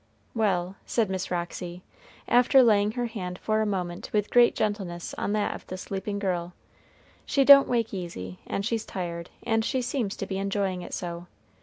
[0.33, 1.83] "Well," said Miss Roxy,
[2.27, 6.17] after laying her hand for a moment with great gentleness on that of the sleeping
[6.17, 6.53] girl,
[7.23, 11.27] "she don't wake easy, and she's tired; and she seems to be enjoying it so.